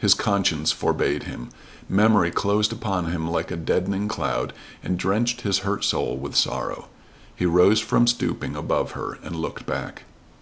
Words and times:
His 0.00 0.14
conscience 0.14 0.72
forbade 0.72 1.24
him. 1.24 1.50
Memory 1.90 2.30
closed 2.30 2.72
upon 2.72 3.10
him 3.12 3.30
like 3.30 3.50
a 3.50 3.56
deadening 3.56 4.08
cloud 4.08 4.54
and 4.82 4.96
drenched 4.98 5.42
his 5.42 5.58
hurt 5.58 5.84
soul 5.84 6.16
with 6.16 6.34
sorrow. 6.34 6.86
He 7.36 7.44
rose 7.44 7.78
from 7.78 8.06
stooping 8.06 8.56
above 8.56 8.92
her 8.92 9.18
and 9.22 9.36
looked 9.36 9.66
back. 9.66 10.04